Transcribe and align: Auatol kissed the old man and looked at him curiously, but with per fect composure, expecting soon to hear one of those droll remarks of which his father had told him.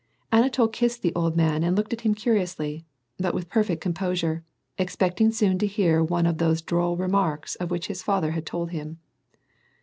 Auatol 0.33 0.67
kissed 0.73 1.03
the 1.03 1.13
old 1.13 1.37
man 1.37 1.63
and 1.63 1.77
looked 1.77 1.93
at 1.93 2.01
him 2.01 2.15
curiously, 2.15 2.87
but 3.19 3.35
with 3.35 3.49
per 3.51 3.63
fect 3.63 3.81
composure, 3.81 4.43
expecting 4.79 5.29
soon 5.31 5.59
to 5.59 5.67
hear 5.67 6.03
one 6.03 6.25
of 6.25 6.39
those 6.39 6.63
droll 6.63 6.97
remarks 6.97 7.53
of 7.57 7.69
which 7.69 7.85
his 7.85 8.01
father 8.01 8.31
had 8.31 8.47
told 8.47 8.71
him. 8.71 8.97